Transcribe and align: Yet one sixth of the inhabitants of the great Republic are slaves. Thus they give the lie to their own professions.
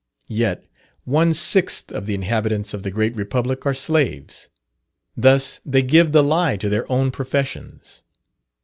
Yet 0.33 0.65
one 1.03 1.31
sixth 1.35 1.91
of 1.91 2.07
the 2.07 2.15
inhabitants 2.15 2.73
of 2.73 2.81
the 2.81 2.89
great 2.89 3.15
Republic 3.15 3.67
are 3.67 3.73
slaves. 3.75 4.49
Thus 5.15 5.59
they 5.63 5.83
give 5.83 6.11
the 6.11 6.23
lie 6.23 6.57
to 6.57 6.69
their 6.69 6.91
own 6.91 7.11
professions. 7.11 8.01